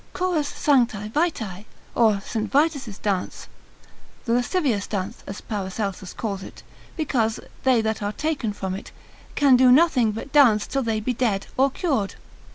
[0.13, 2.49] Chorus sancti Viti, or St.
[2.51, 3.47] Vitus's dance;
[4.25, 6.63] the lascivious dance, Paracelsus calls it,
[6.97, 8.91] because they that are taken from it,
[9.35, 12.15] can do nothing but dance till they be dead, or cured.